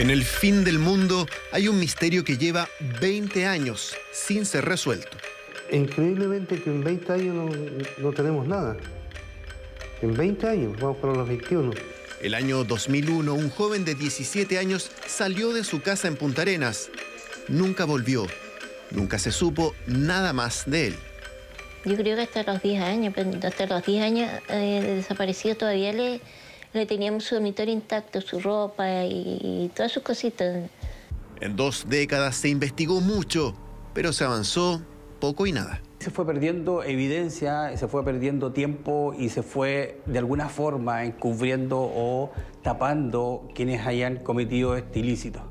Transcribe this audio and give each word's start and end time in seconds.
En 0.00 0.08
el 0.08 0.24
fin 0.24 0.64
del 0.64 0.78
mundo 0.78 1.26
hay 1.52 1.68
un 1.68 1.78
misterio 1.78 2.24
que 2.24 2.38
lleva 2.38 2.66
20 3.02 3.44
años 3.44 3.94
sin 4.14 4.46
ser 4.46 4.64
resuelto. 4.64 5.14
Increíblemente 5.70 6.58
que 6.62 6.70
en 6.70 6.82
20 6.82 7.12
años 7.12 7.34
no, 7.34 7.50
no 7.98 8.12
tenemos 8.12 8.48
nada. 8.48 8.78
En 10.00 10.16
20 10.16 10.48
años, 10.48 10.80
vamos 10.80 10.96
para 10.96 11.12
los 11.12 11.28
21. 11.28 11.72
El 12.22 12.32
año 12.32 12.64
2001, 12.64 13.34
un 13.34 13.50
joven 13.50 13.84
de 13.84 13.94
17 13.94 14.56
años 14.56 14.90
salió 15.06 15.52
de 15.52 15.64
su 15.64 15.82
casa 15.82 16.08
en 16.08 16.16
Punta 16.16 16.40
Arenas. 16.40 16.88
Nunca 17.48 17.84
volvió. 17.84 18.26
Nunca 18.92 19.18
se 19.18 19.32
supo 19.32 19.74
nada 19.86 20.32
más 20.32 20.62
de 20.64 20.86
él. 20.86 20.94
Yo 21.84 21.96
creo 21.96 22.16
que 22.16 22.22
hasta 22.22 22.42
los 22.42 22.62
10 22.62 22.82
años, 22.82 23.12
pero 23.14 23.32
hasta 23.46 23.66
los 23.66 23.84
10 23.84 24.02
años 24.02 24.30
eh, 24.48 24.80
de 24.80 24.94
desaparecido 24.94 25.56
todavía 25.56 25.92
le, 25.92 26.22
le 26.72 26.86
teníamos 26.86 27.24
su 27.24 27.34
dormitorio 27.34 27.74
intacto, 27.74 28.20
su 28.20 28.40
ropa 28.40 29.04
y, 29.04 29.38
y 29.40 29.70
todas 29.74 29.92
sus 29.92 30.02
cositas. 30.02 30.70
En 31.40 31.56
dos 31.56 31.86
décadas 31.88 32.36
se 32.36 32.48
investigó 32.48 33.00
mucho, 33.00 33.54
pero 33.94 34.12
se 34.12 34.24
avanzó 34.24 34.82
poco 35.20 35.46
y 35.46 35.52
nada. 35.52 35.80
Se 36.00 36.10
fue 36.10 36.26
perdiendo 36.26 36.82
evidencia, 36.82 37.76
se 37.76 37.86
fue 37.86 38.04
perdiendo 38.04 38.52
tiempo 38.52 39.14
y 39.18 39.28
se 39.28 39.42
fue 39.42 40.00
de 40.06 40.18
alguna 40.18 40.48
forma 40.48 41.04
encubriendo 41.04 41.78
o 41.78 42.32
tapando 42.62 43.46
quienes 43.54 43.86
hayan 43.86 44.16
cometido 44.16 44.76
este 44.76 45.00
ilícito. 45.00 45.42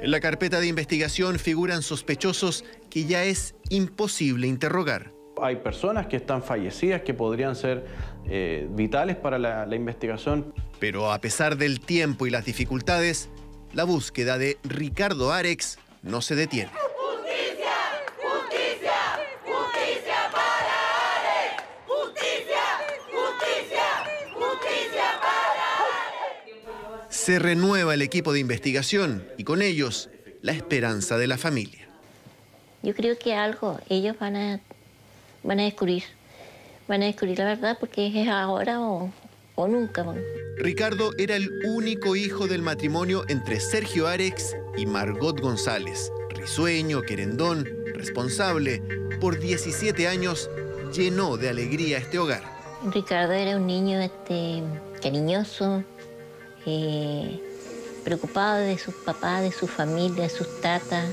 En 0.00 0.10
la 0.10 0.20
carpeta 0.20 0.60
de 0.60 0.66
investigación 0.66 1.38
figuran 1.38 1.82
sospechosos 1.82 2.64
que 2.88 3.04
ya 3.04 3.24
es 3.24 3.54
imposible 3.68 4.46
interrogar. 4.46 5.12
Hay 5.42 5.56
personas 5.56 6.06
que 6.06 6.16
están 6.16 6.42
fallecidas 6.42 7.02
que 7.02 7.14
podrían 7.14 7.54
ser 7.54 7.86
eh, 8.26 8.66
vitales 8.70 9.16
para 9.16 9.38
la, 9.38 9.66
la 9.66 9.76
investigación. 9.76 10.54
Pero 10.80 11.12
a 11.12 11.20
pesar 11.20 11.56
del 11.56 11.80
tiempo 11.80 12.26
y 12.26 12.30
las 12.30 12.44
dificultades, 12.44 13.28
la 13.72 13.84
búsqueda 13.84 14.38
de 14.38 14.58
Ricardo 14.62 15.32
Arex 15.32 15.78
no 16.02 16.22
se 16.22 16.34
detiene. 16.34 16.70
¡Justicia! 16.70 17.74
¡Justicia! 18.22 18.92
¡Justicia 19.44 20.30
para 20.32 21.16
Ares! 21.16 21.62
¡Justicia! 21.86 22.64
¡Justicia! 23.10 23.84
¡Justicia 24.34 25.20
para 25.20 25.66
Ares! 25.84 27.14
Se 27.14 27.38
renueva 27.38 27.94
el 27.94 28.02
equipo 28.02 28.32
de 28.32 28.40
investigación 28.40 29.26
y 29.36 29.44
con 29.44 29.62
ellos 29.62 30.10
la 30.42 30.52
esperanza 30.52 31.18
de 31.18 31.26
la 31.26 31.38
familia. 31.38 31.88
Yo 32.82 32.94
creo 32.94 33.18
que 33.18 33.34
algo 33.34 33.80
ellos 33.88 34.16
van 34.18 34.36
a, 34.36 34.60
van 35.42 35.58
a 35.60 35.64
descubrir. 35.64 36.04
Van 36.86 37.02
a 37.02 37.06
descubrir 37.06 37.38
la 37.38 37.44
verdad 37.44 37.76
porque 37.78 38.06
es 38.06 38.28
ahora 38.28 38.80
o, 38.80 39.12
o 39.58 39.66
nunca. 39.66 40.04
Ricardo 40.56 41.10
era 41.18 41.34
el 41.36 41.50
único 41.64 42.14
hijo 42.16 42.46
del 42.46 42.62
matrimonio 42.62 43.24
entre 43.28 43.58
Sergio 43.60 44.06
Arex 44.06 44.56
y 44.76 44.86
Margot 44.86 45.40
González. 45.40 46.12
Risueño, 46.30 47.02
querendón, 47.02 47.68
responsable, 47.94 48.80
por 49.20 49.38
17 49.40 50.06
años 50.06 50.48
llenó 50.92 51.36
de 51.36 51.48
alegría 51.48 51.98
este 51.98 52.18
hogar. 52.20 52.42
Ricardo 52.92 53.32
era 53.32 53.56
un 53.56 53.66
niño 53.66 54.00
este, 54.00 54.62
cariñoso, 55.02 55.82
eh, 56.64 57.40
preocupado 58.04 58.58
de 58.60 58.78
sus 58.78 58.94
papás, 58.94 59.42
de 59.42 59.50
su 59.50 59.66
familia, 59.66 60.22
de 60.22 60.28
sus 60.30 60.60
tatas. 60.60 61.04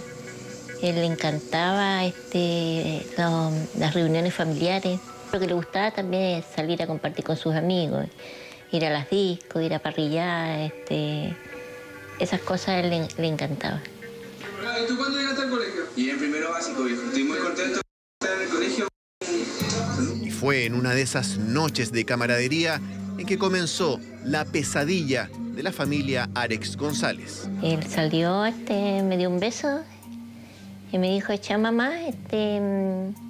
Él 0.83 0.95
le 0.95 1.05
encantaba 1.05 2.05
este, 2.05 3.03
lo- 3.17 3.51
las 3.79 3.93
reuniones 3.95 4.35
familiares. 4.35 4.99
Lo 5.35 5.41
que 5.41 5.47
le 5.47 5.53
gustaba 5.53 5.91
también 5.91 6.37
es 6.37 6.45
salir 6.45 6.81
a 6.81 6.87
compartir 6.87 7.25
con 7.25 7.35
sus 7.35 7.53
amigos, 7.55 8.05
ir 8.71 8.85
a 8.85 8.89
las 8.89 9.09
discos, 9.09 9.61
ir 9.61 9.73
a 9.73 9.79
parrillar, 9.79 10.61
este, 10.61 11.35
esas 12.19 12.39
cosas 12.39 12.69
a 12.69 12.79
él 12.79 12.89
le, 12.89 13.07
le 13.17 13.27
encantaban. 13.27 13.83
¿Y 14.81 14.87
tú 14.87 14.95
cuándo 14.95 15.19
llegaste 15.19 15.41
al 15.41 15.49
colegio? 15.49 15.81
Y 15.97 16.09
en 16.09 16.19
primero 16.19 16.51
básico, 16.51 16.85
viejo. 16.85 17.01
Estoy 17.01 17.25
muy 17.25 17.37
contento 17.39 17.81
de 17.81 18.27
estar 18.27 18.37
en 18.37 18.43
el 18.43 18.49
colegio. 18.49 18.87
Y 20.23 20.31
fue 20.31 20.63
en 20.63 20.73
una 20.73 20.93
de 20.93 21.01
esas 21.01 21.37
noches 21.37 21.91
de 21.91 22.05
camaradería 22.05 22.79
en 23.17 23.25
que 23.25 23.37
comenzó 23.37 23.99
la 24.23 24.45
pesadilla 24.45 25.29
de 25.53 25.63
la 25.63 25.73
familia 25.73 26.29
Arex 26.33 26.77
González. 26.77 27.49
Él 27.61 27.85
salió, 27.85 28.45
este, 28.45 29.03
me 29.03 29.17
dio 29.17 29.29
un 29.29 29.41
beso 29.41 29.81
y 30.93 30.97
me 30.97 31.11
dijo, 31.11 31.33
echa 31.33 31.57
mamá, 31.57 32.07
este, 32.07 32.61
mm, 32.61 33.24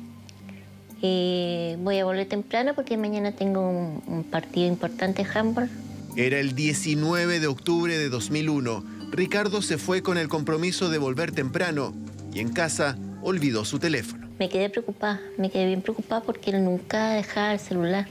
eh, 1.05 1.77
voy 1.79 1.99
a 1.99 2.05
volver 2.05 2.27
temprano 2.27 2.73
porque 2.73 2.97
mañana 2.97 3.31
tengo 3.31 3.69
un, 3.69 4.01
un 4.07 4.23
partido 4.23 4.67
importante 4.67 5.21
en 5.21 5.27
handball. 5.27 5.69
Era 6.15 6.39
el 6.39 6.55
19 6.55 7.39
de 7.39 7.47
octubre 7.47 7.97
de 7.97 8.09
2001. 8.09 8.83
Ricardo 9.11 9.61
se 9.61 9.77
fue 9.77 10.01
con 10.01 10.17
el 10.17 10.27
compromiso 10.27 10.89
de 10.89 10.97
volver 10.97 11.31
temprano 11.31 11.93
y 12.33 12.39
en 12.39 12.51
casa 12.51 12.97
olvidó 13.21 13.65
su 13.65 13.79
teléfono. 13.79 14.27
Me 14.39 14.49
quedé 14.49 14.69
preocupada, 14.69 15.21
me 15.37 15.49
quedé 15.49 15.67
bien 15.67 15.81
preocupada 15.81 16.21
porque 16.21 16.51
él 16.51 16.63
nunca 16.63 17.11
dejaba 17.11 17.53
el 17.53 17.59
celular. 17.59 18.07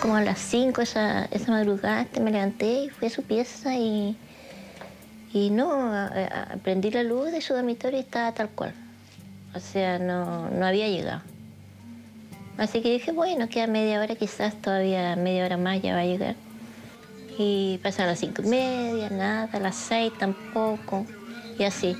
Como 0.00 0.16
a 0.16 0.22
las 0.22 0.38
5 0.38 0.80
esa, 0.82 1.24
esa 1.26 1.50
madrugada 1.50 2.02
este, 2.02 2.20
me 2.20 2.30
levanté 2.30 2.84
y 2.84 2.88
fui 2.90 3.08
a 3.08 3.10
su 3.10 3.22
pieza 3.22 3.76
y, 3.76 4.16
y 5.32 5.50
no, 5.50 5.72
a- 5.92 6.06
a- 6.06 6.56
prendí 6.62 6.90
la 6.90 7.02
luz 7.02 7.30
de 7.32 7.40
su 7.40 7.54
dormitorio 7.54 7.98
y 7.98 8.02
estaba 8.02 8.32
tal 8.32 8.48
cual. 8.50 8.72
O 9.54 9.60
sea, 9.60 9.98
no, 9.98 10.48
no 10.50 10.66
había 10.66 10.88
llegado. 10.88 11.22
Así 12.58 12.82
que 12.82 12.92
dije, 12.92 13.12
bueno, 13.12 13.48
queda 13.48 13.66
media 13.66 14.00
hora, 14.00 14.14
quizás 14.16 14.54
todavía 14.60 15.16
media 15.16 15.44
hora 15.46 15.56
más 15.56 15.80
ya 15.82 15.94
va 15.94 16.00
a 16.00 16.04
llegar. 16.04 16.36
Y 17.38 17.78
pasaron 17.82 18.10
las 18.10 18.18
cinco 18.20 18.42
y 18.42 18.48
media, 18.48 19.08
nada, 19.08 19.58
las 19.60 19.76
seis 19.76 20.12
tampoco, 20.18 21.06
y 21.58 21.64
así. 21.64 21.96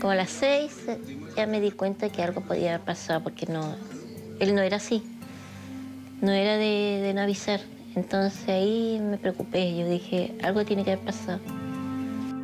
Como 0.00 0.12
a 0.12 0.16
las 0.16 0.30
seis 0.30 0.72
eh, 0.88 0.98
ya 1.36 1.46
me 1.46 1.60
di 1.60 1.70
cuenta 1.70 2.08
que 2.08 2.22
algo 2.22 2.40
podía 2.40 2.74
haber 2.74 2.86
pasado 2.86 3.22
porque 3.22 3.46
no, 3.46 3.74
él 4.40 4.54
no 4.54 4.62
era 4.62 4.78
así 4.78 5.02
no 6.20 6.32
era 6.32 6.56
de, 6.56 7.00
de 7.02 7.12
no 7.12 7.20
avisar. 7.20 7.60
Entonces 7.94 8.48
ahí 8.48 8.98
me 9.02 9.18
preocupé, 9.18 9.76
yo 9.76 9.86
dije, 9.86 10.34
algo 10.42 10.64
tiene 10.64 10.82
que 10.84 10.92
haber 10.92 11.04
pasado. 11.04 11.38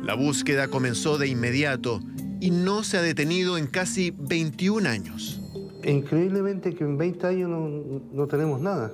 La 0.03 0.15
búsqueda 0.15 0.67
comenzó 0.67 1.19
de 1.19 1.27
inmediato 1.27 2.01
y 2.39 2.49
no 2.49 2.83
se 2.83 2.97
ha 2.97 3.01
detenido 3.03 3.59
en 3.59 3.67
casi 3.67 4.09
21 4.11 4.89
años. 4.89 5.39
Increíblemente 5.83 6.73
que 6.73 6.83
en 6.83 6.97
20 6.97 7.27
años 7.27 7.49
no, 7.49 8.01
no 8.11 8.27
tenemos 8.27 8.59
nada. 8.59 8.91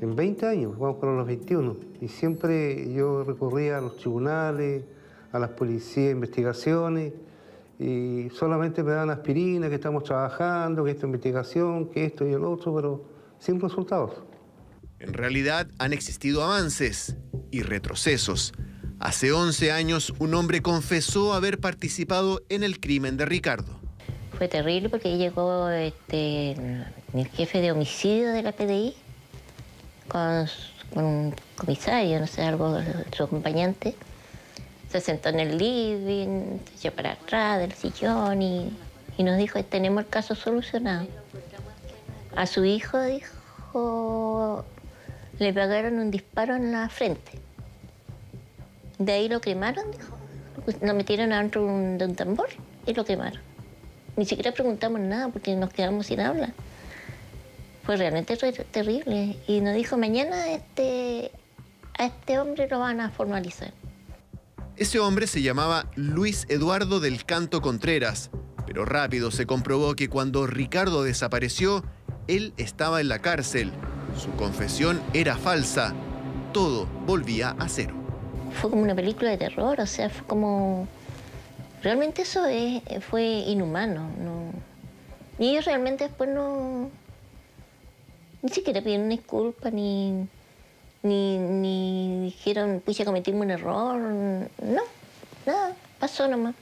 En 0.00 0.16
20 0.16 0.44
años, 0.44 0.78
vamos 0.78 0.98
para 0.98 1.14
los 1.14 1.26
21. 1.26 1.76
Y 2.00 2.08
siempre 2.08 2.92
yo 2.92 3.22
recurría 3.22 3.78
a 3.78 3.80
los 3.80 3.96
tribunales, 3.96 4.82
a 5.30 5.38
las 5.38 5.50
policías, 5.50 6.12
investigaciones, 6.12 7.12
y 7.78 8.28
solamente 8.34 8.82
me 8.82 8.92
dan 8.92 9.10
aspirina, 9.10 9.68
que 9.68 9.76
estamos 9.76 10.02
trabajando, 10.02 10.84
que 10.84 10.90
esta 10.90 11.06
investigación, 11.06 11.90
que 11.90 12.06
esto 12.06 12.26
y 12.26 12.32
el 12.32 12.44
otro, 12.44 12.74
pero 12.74 13.04
sin 13.38 13.60
resultados. 13.60 14.22
En 14.98 15.12
realidad 15.12 15.68
han 15.78 15.92
existido 15.92 16.42
avances 16.42 17.16
y 17.50 17.62
retrocesos. 17.62 18.52
Hace 18.98 19.30
11 19.30 19.72
años 19.72 20.14
un 20.18 20.34
hombre 20.34 20.62
confesó 20.62 21.34
haber 21.34 21.60
participado 21.60 22.42
en 22.48 22.62
el 22.62 22.80
crimen 22.80 23.18
de 23.18 23.26
Ricardo. 23.26 23.78
Fue 24.38 24.48
terrible 24.48 24.88
porque 24.88 25.18
llegó 25.18 25.68
este, 25.68 26.52
el 26.52 27.28
jefe 27.34 27.60
de 27.60 27.72
homicidio 27.72 28.30
de 28.30 28.42
la 28.42 28.52
PDI 28.52 28.94
con, 30.08 30.46
un 30.92 31.34
comisario, 31.56 32.20
no 32.20 32.26
sé, 32.26 32.42
algo, 32.42 32.78
su 33.14 33.24
acompañante. 33.24 33.94
Se 34.90 35.00
sentó 35.00 35.28
en 35.28 35.40
el 35.40 35.58
living, 35.58 36.58
se 36.64 36.88
echó 36.88 36.96
para 36.96 37.12
atrás 37.12 37.58
del 37.58 37.72
sillón 37.72 38.40
y, 38.40 38.70
y 39.18 39.24
nos 39.24 39.36
dijo, 39.36 39.62
tenemos 39.64 40.04
el 40.04 40.08
caso 40.08 40.34
solucionado. 40.34 41.06
A 42.34 42.46
su 42.46 42.64
hijo, 42.64 42.98
dijo, 43.02 44.64
le 45.38 45.52
pegaron 45.52 45.98
un 45.98 46.10
disparo 46.10 46.56
en 46.56 46.72
la 46.72 46.88
frente. 46.88 47.45
De 48.98 49.12
ahí 49.12 49.28
lo 49.28 49.40
cremaron, 49.40 49.90
dijo. 49.90 50.16
Lo 50.82 50.94
metieron 50.94 51.32
adentro 51.32 51.64
de 51.64 52.04
un- 52.06 52.14
tambor 52.16 52.48
y 52.86 52.94
lo 52.94 53.04
quemaron. 53.04 53.40
Ni 54.16 54.24
siquiera 54.24 54.52
preguntamos 54.52 55.00
nada 55.00 55.28
porque 55.28 55.54
nos 55.54 55.70
quedamos 55.72 56.06
sin 56.06 56.20
habla. 56.20 56.52
Fue 57.84 57.96
realmente 57.96 58.34
re- 58.36 58.52
terrible. 58.52 59.36
Y 59.46 59.60
nos 59.60 59.74
dijo, 59.74 59.96
mañana 59.96 60.48
este, 60.50 61.30
a 61.98 62.06
este 62.06 62.38
hombre 62.38 62.66
lo 62.68 62.78
van 62.80 63.00
a 63.00 63.10
formalizar. 63.10 63.72
Ese 64.76 64.98
hombre 64.98 65.26
se 65.26 65.42
llamaba 65.42 65.86
Luis 65.94 66.46
Eduardo 66.48 66.98
del 67.00 67.24
Canto 67.24 67.60
Contreras, 67.62 68.30
pero 68.66 68.84
rápido 68.84 69.30
se 69.30 69.46
comprobó 69.46 69.94
que 69.94 70.08
cuando 70.08 70.46
Ricardo 70.46 71.02
desapareció, 71.02 71.84
él 72.26 72.52
estaba 72.56 73.00
en 73.00 73.08
la 73.08 73.20
cárcel. 73.20 73.72
Su 74.18 74.30
confesión 74.32 75.00
era 75.12 75.36
falsa. 75.36 75.94
Todo 76.52 76.86
volvía 77.06 77.50
a 77.58 77.68
cero. 77.68 77.94
Fue 78.60 78.70
como 78.70 78.82
una 78.82 78.94
película 78.94 79.30
de 79.30 79.36
terror, 79.38 79.80
o 79.80 79.86
sea, 79.86 80.08
fue 80.10 80.26
como... 80.26 80.88
Realmente 81.82 82.22
eso 82.22 82.46
es- 82.46 82.82
fue 83.04 83.22
inhumano. 83.24 84.08
¿no? 84.18 84.50
Y 85.38 85.50
ellos 85.50 85.64
realmente 85.66 86.04
después 86.04 86.30
no... 86.30 86.90
Ni 88.42 88.48
siquiera 88.50 88.80
pidieron 88.80 89.08
disculpas, 89.08 89.72
ni, 89.72 90.26
ni, 91.02 91.38
ni 91.38 92.20
dijeron, 92.26 92.80
pucha, 92.84 93.04
cometimos 93.04 93.42
un 93.42 93.50
error. 93.50 93.96
No, 93.98 94.82
nada, 95.44 95.72
pasó 95.98 96.28
nomás. 96.28 96.54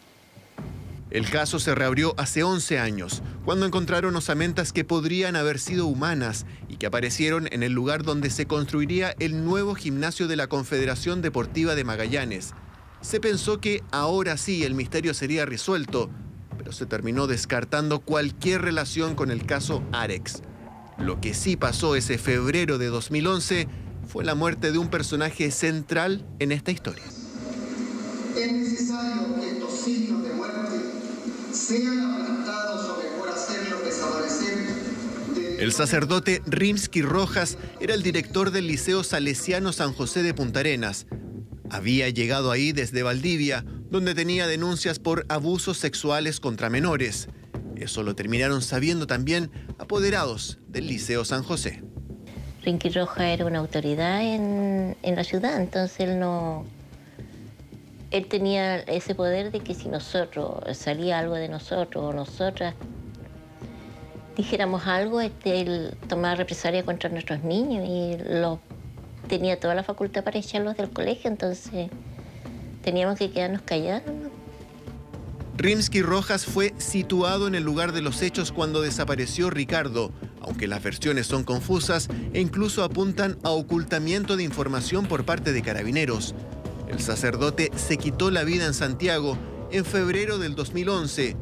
El 1.11 1.29
caso 1.31 1.59
se 1.59 1.75
reabrió 1.75 2.15
hace 2.19 2.43
11 2.43 2.79
años, 2.79 3.23
cuando 3.45 3.67
encontraron 3.67 4.17
osamentas 4.17 4.73
que 4.73 4.85
podrían 4.85 5.37
haber 5.37 5.59
sido 5.59 5.87
humanas 5.87 6.47
y 6.69 6.77
que 6.77 6.87
aparecieron 6.87 7.49
en 7.53 7.63
el 7.63 7.73
lugar 7.73 8.03
donde 8.03 8.31
se 8.31 8.47
construiría 8.47 9.15
el 9.19 9.45
nuevo 9.45 9.75
gimnasio 9.75 10.27
de 10.27 10.37
la 10.37 10.49
Confederación 10.49 11.23
Deportiva 11.23 11.75
de 11.75 11.85
Magallanes. 11.85 12.55
Se 13.01 13.21
pensó 13.21 13.61
que 13.61 13.83
ahora 13.93 14.37
sí 14.37 14.65
el 14.65 14.75
misterio 14.75 15.15
sería 15.15 15.45
resuelto, 15.47 16.11
pero 16.57 16.73
se 16.73 16.87
terminó 16.87 17.27
descartando 17.27 18.01
cualquier 18.01 18.63
relación 18.63 19.15
con 19.15 19.31
el 19.31 19.45
caso 19.45 19.83
Arex. 19.93 20.43
Lo 20.99 21.21
que 21.21 21.35
sí 21.35 21.57
pasó 21.57 21.97
ese 21.97 22.19
febrero 22.19 22.79
de 22.79 22.87
2011 22.87 23.69
fue 24.09 24.25
la 24.25 24.35
muerte 24.35 24.73
de 24.73 24.79
un 24.79 24.89
personaje 24.89 25.51
central 25.51 26.25
en 26.39 26.53
esta 26.53 26.71
historia. 26.71 27.05
Es 28.37 28.53
necesario 28.53 29.35
que 29.41 29.51
estos 29.51 29.73
signos 29.81 30.23
de 30.25 30.35
muerte 30.35 30.94
sean 31.55 32.01
aplastados 32.01 32.91
o 32.91 33.03
mejor 33.03 33.29
hacerlos 33.31 33.85
desaparecer. 33.85 34.57
de- 35.35 35.63
El 35.63 35.73
sacerdote 35.73 36.43
Rimsky 36.47 37.03
Rojas 37.03 37.57
era 37.81 37.95
el 37.95 38.03
director 38.03 38.51
del 38.51 38.67
Liceo 38.67 39.05
Salesiano 39.05 39.73
San 39.73 39.93
José 39.93 40.23
de 40.23 40.35
Punta 40.35 40.61
Arenas. 40.61 41.07
Había 41.71 42.09
llegado 42.11 42.51
ahí 42.51 42.73
desde 42.73 43.03
Valdivia, 43.03 43.65
donde 43.91 44.15
tenía 44.15 44.47
denuncias 44.47 44.99
por 44.99 45.25
abusos 45.29 45.79
sexuales 45.79 46.41
contra 46.41 46.71
menores. 46.71 47.29
Eso 47.77 48.03
lo 48.03 48.15
terminaron 48.15 48.63
sabiendo 48.63 49.07
también 49.07 49.51
apoderados 49.79 50.59
del 50.69 50.87
Liceo 50.87 51.25
San 51.25 51.43
José. 51.43 51.83
Rinky 52.63 52.89
Roja 52.91 53.29
era 53.31 53.45
una 53.47 53.59
autoridad 53.59 54.23
en, 54.23 54.97
en 55.03 55.17
la 55.17 55.25
ciudad, 55.25 55.61
entonces 55.61 56.01
él 56.01 56.19
no. 56.19 56.65
Él 58.15 58.29
tenía 58.29 58.77
ese 58.77 59.17
poder 59.17 59.51
de 59.51 59.59
que 59.59 59.75
si 59.75 59.89
nosotros 59.89 60.61
salía 60.77 61.19
algo 61.19 61.35
de 61.35 61.49
nosotros 61.49 62.05
o 62.05 62.13
nosotras 62.13 62.77
dijéramos 64.37 64.87
algo, 64.87 65.21
este, 65.21 65.61
él 65.61 65.97
tomaba 66.09 66.37
represalia 66.37 66.85
contra 66.85 67.11
nuestros 67.11 67.43
niños 67.43 67.85
y 67.89 68.17
lo, 68.39 68.61
tenía 69.27 69.59
toda 69.59 69.75
la 69.75 69.83
facultad 69.83 70.23
para 70.23 70.39
echarlos 70.39 70.77
del 70.77 70.91
colegio, 70.91 71.29
entonces 71.29 71.91
teníamos 72.85 73.19
que 73.19 73.33
quedarnos 73.33 73.63
callados. 73.63 74.13
Rimsky 75.57 76.01
Rojas 76.03 76.47
fue 76.47 76.73
situado 76.79 77.49
en 77.49 77.57
el 77.57 77.65
lugar 77.65 77.91
de 77.91 78.01
los 78.01 78.23
hechos 78.23 78.53
cuando 78.53 78.81
desapareció 78.81 79.51
Ricardo, 79.51 80.13
aunque 80.41 80.69
las 80.69 80.81
versiones 80.85 81.27
son 81.27 81.43
confusas 81.43 82.09
e 82.33 82.41
incluso 82.41 82.85
apuntan 82.85 83.39
a 83.43 83.51
ocultamiento 83.51 84.37
de 84.37 84.45
información 84.45 85.07
por 85.07 85.25
parte 85.25 85.53
de 85.53 85.63
carabineros. 85.63 86.37
El 86.95 87.01
sacerdote 87.01 87.73
se 87.75 87.97
quitó 87.97 88.31
la 88.31 88.45
vida 88.45 88.67
en 88.67 88.73
Santiago 88.73 89.37
en 89.73 89.85
febrero 89.85 90.39
del 90.39 90.55
2011, 90.55 91.35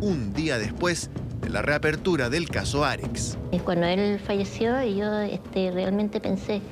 un 0.00 0.32
día 0.32 0.58
después 0.58 1.10
de 1.40 1.50
la 1.50 1.60
reapertura 1.60 2.30
del 2.30 2.48
caso 2.48 2.84
Arex. 2.84 3.36
Y 3.50 3.58
cuando 3.58 3.86
él 3.86 4.20
falleció, 4.20 4.80
yo 4.84 5.18
este, 5.18 5.72
realmente 5.72 6.20
pensé, 6.20 6.62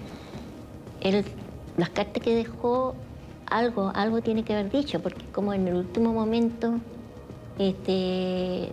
él, 1.01 1.25
las 1.77 1.91
cartas 1.91 2.23
que 2.23 2.37
dejó, 2.37 2.95
algo, 3.47 3.91
algo 3.97 4.21
tiene 4.21 4.45
que 4.45 4.53
haber 4.53 4.71
dicho, 4.71 5.01
porque 5.01 5.25
como 5.33 5.53
en 5.53 5.67
el 5.67 5.75
último 5.75 6.13
momento, 6.13 6.79
este, 7.59 8.67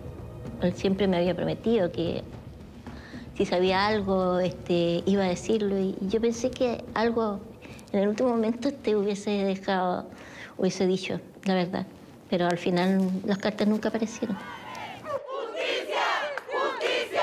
él 0.62 0.72
siempre 0.76 1.08
me 1.08 1.16
había 1.16 1.34
prometido 1.34 1.90
que 1.90 2.22
si 3.36 3.44
sabía 3.44 3.88
algo, 3.88 4.38
este, 4.38 5.02
iba 5.04 5.24
a 5.24 5.28
decirlo, 5.28 5.76
y 5.76 5.96
yo 6.02 6.20
pensé 6.20 6.52
que 6.52 6.84
algo 6.94 7.40
en 7.92 8.00
el 8.00 8.08
último 8.08 8.30
momento 8.30 8.72
te 8.72 8.94
hubiese 8.96 9.30
dejado, 9.30 10.08
hubiese 10.56 10.86
dicho, 10.86 11.20
la 11.44 11.54
verdad. 11.54 11.86
Pero 12.28 12.46
al 12.46 12.58
final 12.58 13.10
las 13.24 13.38
cartas 13.38 13.66
nunca 13.66 13.88
aparecieron. 13.88 14.36
Justicia, 14.36 16.04
justicia, 16.52 17.22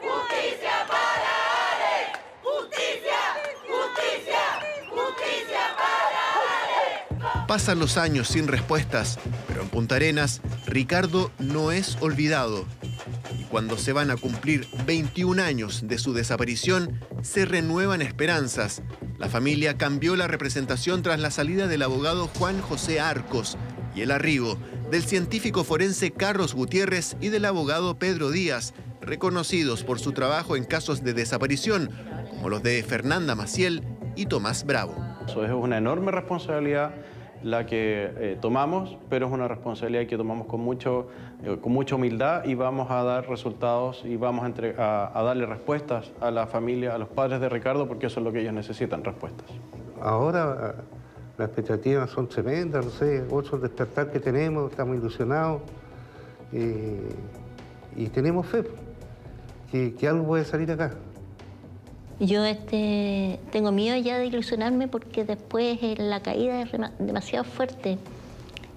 justicia 0.00 0.86
para. 0.86 1.34
Justicia, 2.42 3.18
justicia, 3.66 4.40
justicia 4.90 5.60
para 5.76 6.20
Alex. 7.32 7.46
Pasan 7.48 7.80
los 7.80 7.96
años 7.96 8.28
sin 8.28 8.46
respuestas, 8.46 9.18
pero 9.48 9.62
en 9.62 9.68
Punta 9.68 9.96
Arenas, 9.96 10.40
Ricardo 10.66 11.32
no 11.40 11.72
es 11.72 11.98
olvidado. 12.00 12.64
Y 13.36 13.42
cuando 13.44 13.76
se 13.76 13.92
van 13.92 14.12
a 14.12 14.16
cumplir 14.16 14.68
21 14.86 15.42
años 15.42 15.88
de 15.88 15.98
su 15.98 16.14
desaparición, 16.14 17.00
se 17.22 17.44
renuevan 17.44 18.02
esperanzas. 18.02 18.82
La 19.18 19.28
familia 19.28 19.78
cambió 19.78 20.16
la 20.16 20.26
representación 20.26 21.02
tras 21.02 21.20
la 21.20 21.30
salida 21.30 21.68
del 21.68 21.82
abogado 21.82 22.28
Juan 22.36 22.60
José 22.60 22.98
Arcos 22.98 23.56
y 23.94 24.00
el 24.00 24.10
arribo 24.10 24.58
del 24.90 25.04
científico 25.04 25.62
forense 25.62 26.10
Carlos 26.10 26.52
Gutiérrez 26.54 27.16
y 27.20 27.28
del 27.28 27.44
abogado 27.44 27.96
Pedro 27.96 28.30
Díaz, 28.30 28.74
reconocidos 29.00 29.84
por 29.84 30.00
su 30.00 30.12
trabajo 30.12 30.56
en 30.56 30.64
casos 30.64 31.04
de 31.04 31.14
desaparición, 31.14 31.90
como 32.28 32.48
los 32.48 32.62
de 32.64 32.82
Fernanda 32.82 33.36
Maciel 33.36 33.82
y 34.16 34.26
Tomás 34.26 34.66
Bravo. 34.66 34.96
Eso 35.28 35.44
es 35.44 35.52
una 35.52 35.78
enorme 35.78 36.10
responsabilidad 36.10 36.92
la 37.44 37.66
que 37.66 38.10
eh, 38.16 38.38
tomamos, 38.40 38.96
pero 39.10 39.26
es 39.26 39.32
una 39.32 39.46
responsabilidad 39.46 40.06
que 40.06 40.16
tomamos 40.16 40.46
con, 40.46 40.60
mucho, 40.62 41.08
eh, 41.44 41.58
con 41.60 41.72
mucha 41.72 41.94
humildad 41.94 42.44
y 42.46 42.54
vamos 42.54 42.90
a 42.90 43.02
dar 43.04 43.28
resultados 43.28 44.02
y 44.06 44.16
vamos 44.16 44.44
a, 44.44 44.46
entre- 44.46 44.74
a- 44.78 45.12
darle 45.22 45.44
respuestas 45.44 46.10
a 46.22 46.30
la 46.30 46.46
familia, 46.46 46.94
a 46.94 46.98
los 46.98 47.08
padres 47.08 47.40
de 47.40 47.50
Ricardo, 47.50 47.86
porque 47.86 48.06
eso 48.06 48.20
es 48.20 48.24
lo 48.24 48.32
que 48.32 48.40
ellos 48.40 48.54
necesitan, 48.54 49.04
respuestas. 49.04 49.46
Ahora 50.00 50.74
eh, 50.78 50.82
las 51.36 51.48
expectativas 51.48 52.08
son 52.10 52.28
tremendas, 52.28 52.82
no 52.82 52.90
sé, 52.90 53.22
otro 53.30 53.58
despertar 53.58 54.10
que 54.10 54.20
tenemos, 54.20 54.70
estamos 54.70 54.96
ilusionados 54.96 55.60
eh, 56.54 56.98
y 57.94 58.06
tenemos 58.06 58.46
fe 58.46 58.64
que, 59.70 59.94
que 59.94 60.08
algo 60.08 60.26
puede 60.28 60.46
salir 60.46 60.70
acá. 60.72 60.92
Yo 62.26 62.42
este, 62.46 63.38
tengo 63.52 63.70
miedo 63.70 63.96
ya 63.96 64.18
de 64.18 64.26
ilusionarme 64.26 64.88
porque 64.88 65.24
después 65.24 65.78
eh, 65.82 65.94
la 65.98 66.20
caída 66.20 66.62
es 66.62 66.70
demasiado 66.98 67.44
fuerte. 67.44 67.98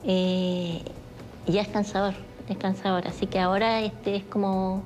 Eh, 0.04 0.82
ya 1.48 1.62
es 1.62 1.70
cansador, 1.70 2.14
es 2.50 2.58
cansador. 2.58 3.08
Así 3.08 3.26
que 3.28 3.40
ahora 3.40 3.82
este, 3.82 4.18
es, 4.18 4.24
como, 4.26 4.84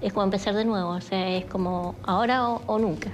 es 0.00 0.12
como 0.14 0.24
empezar 0.24 0.54
de 0.54 0.64
nuevo, 0.64 0.90
o 0.90 1.00
sea, 1.02 1.36
es 1.36 1.44
como 1.44 1.94
ahora 2.04 2.48
o, 2.48 2.62
o 2.66 2.78
nunca. 2.78 3.10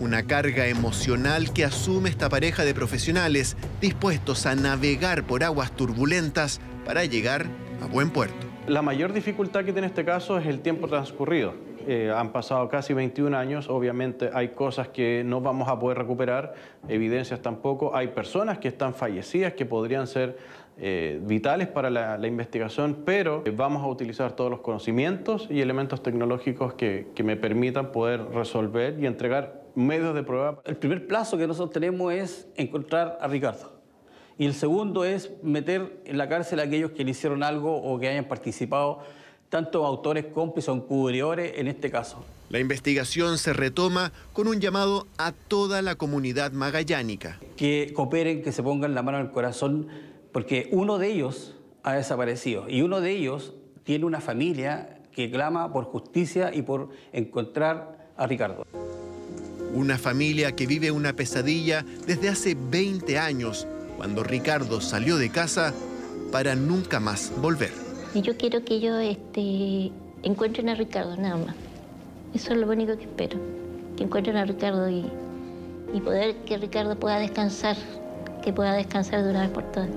Una 0.00 0.22
carga 0.22 0.66
emocional 0.66 1.52
que 1.52 1.66
asume 1.66 2.08
esta 2.08 2.30
pareja 2.30 2.64
de 2.64 2.72
profesionales 2.72 3.58
dispuestos 3.82 4.46
a 4.46 4.54
navegar 4.54 5.24
por 5.24 5.44
aguas 5.44 5.72
turbulentas 5.72 6.58
para 6.86 7.04
llegar 7.04 7.46
a 7.82 7.86
buen 7.86 8.08
puerto. 8.10 8.46
La 8.66 8.80
mayor 8.80 9.12
dificultad 9.12 9.64
que 9.64 9.72
tiene 9.72 9.88
este 9.88 10.06
caso 10.06 10.38
es 10.38 10.46
el 10.46 10.60
tiempo 10.60 10.88
transcurrido. 10.88 11.71
Eh, 11.86 12.12
han 12.14 12.32
pasado 12.32 12.68
casi 12.68 12.94
21 12.94 13.36
años, 13.36 13.68
obviamente 13.68 14.30
hay 14.32 14.48
cosas 14.48 14.88
que 14.88 15.22
no 15.24 15.40
vamos 15.40 15.68
a 15.68 15.78
poder 15.78 15.98
recuperar, 15.98 16.54
evidencias 16.88 17.40
tampoco, 17.40 17.94
hay 17.94 18.08
personas 18.08 18.58
que 18.58 18.68
están 18.68 18.94
fallecidas 18.94 19.54
que 19.54 19.66
podrían 19.66 20.06
ser 20.06 20.36
eh, 20.78 21.20
vitales 21.22 21.68
para 21.68 21.90
la, 21.90 22.16
la 22.18 22.26
investigación, 22.26 23.02
pero 23.04 23.42
vamos 23.56 23.82
a 23.82 23.86
utilizar 23.86 24.32
todos 24.32 24.50
los 24.50 24.60
conocimientos 24.60 25.46
y 25.50 25.60
elementos 25.60 26.02
tecnológicos 26.02 26.74
que, 26.74 27.08
que 27.14 27.22
me 27.22 27.36
permitan 27.36 27.92
poder 27.92 28.24
resolver 28.30 28.98
y 28.98 29.06
entregar 29.06 29.62
medios 29.74 30.14
de 30.14 30.22
prueba. 30.22 30.60
El 30.64 30.76
primer 30.76 31.06
plazo 31.06 31.36
que 31.36 31.46
nosotros 31.46 31.72
tenemos 31.72 32.12
es 32.12 32.48
encontrar 32.56 33.18
a 33.20 33.28
Ricardo. 33.28 33.82
Y 34.38 34.46
el 34.46 34.54
segundo 34.54 35.04
es 35.04 35.30
meter 35.42 36.00
en 36.04 36.18
la 36.18 36.28
cárcel 36.28 36.60
a 36.60 36.64
aquellos 36.64 36.92
que 36.92 37.04
le 37.04 37.10
hicieron 37.10 37.42
algo 37.42 37.76
o 37.76 37.98
que 37.98 38.08
hayan 38.08 38.24
participado, 38.24 39.00
tanto 39.52 39.84
autores, 39.84 40.24
cómplices 40.32 40.70
o 40.70 40.72
encubridores 40.72 41.58
en 41.58 41.68
este 41.68 41.90
caso. 41.90 42.24
La 42.48 42.58
investigación 42.58 43.36
se 43.36 43.52
retoma 43.52 44.10
con 44.32 44.48
un 44.48 44.62
llamado 44.62 45.06
a 45.18 45.32
toda 45.32 45.82
la 45.82 45.94
comunidad 45.94 46.52
magallánica. 46.52 47.38
Que 47.58 47.92
cooperen, 47.94 48.42
que 48.42 48.50
se 48.50 48.62
pongan 48.62 48.94
la 48.94 49.02
mano 49.02 49.18
en 49.18 49.26
el 49.26 49.30
corazón, 49.30 49.88
porque 50.32 50.70
uno 50.72 50.96
de 50.96 51.12
ellos 51.12 51.54
ha 51.82 51.92
desaparecido 51.92 52.66
y 52.66 52.80
uno 52.80 53.02
de 53.02 53.10
ellos 53.10 53.52
tiene 53.84 54.06
una 54.06 54.22
familia 54.22 55.02
que 55.12 55.30
clama 55.30 55.70
por 55.70 55.84
justicia 55.84 56.54
y 56.54 56.62
por 56.62 56.88
encontrar 57.12 58.08
a 58.16 58.26
Ricardo. 58.26 58.64
Una 59.74 59.98
familia 59.98 60.52
que 60.52 60.66
vive 60.66 60.90
una 60.90 61.12
pesadilla 61.12 61.84
desde 62.06 62.30
hace 62.30 62.56
20 62.58 63.18
años, 63.18 63.66
cuando 63.98 64.24
Ricardo 64.24 64.80
salió 64.80 65.18
de 65.18 65.28
casa 65.28 65.74
para 66.30 66.54
nunca 66.54 67.00
más 67.00 67.30
volver. 67.42 67.81
Y 68.14 68.20
yo 68.20 68.36
quiero 68.36 68.62
que 68.64 68.74
ellos 68.74 69.00
este, 69.00 69.90
encuentren 70.22 70.68
a 70.68 70.74
Ricardo, 70.74 71.16
nada 71.16 71.36
más. 71.36 71.54
Eso 72.34 72.52
es 72.52 72.58
lo 72.58 72.68
único 72.70 72.96
que 72.96 73.04
espero. 73.04 73.38
Que 73.96 74.04
encuentren 74.04 74.36
a 74.36 74.44
Ricardo 74.44 74.88
y, 74.90 75.06
y 75.94 76.00
poder 76.00 76.36
que 76.44 76.58
Ricardo 76.58 76.96
pueda 76.96 77.18
descansar, 77.18 77.76
que 78.42 78.52
pueda 78.52 78.74
descansar 78.74 79.22
de 79.22 79.30
una 79.30 79.40
vez 79.42 79.50
por 79.50 79.64
todas. 79.72 79.88